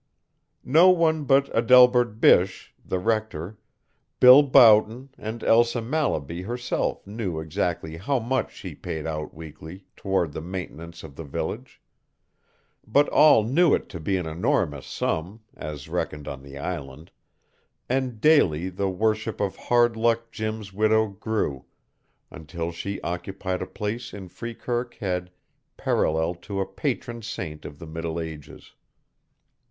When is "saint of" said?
27.21-27.77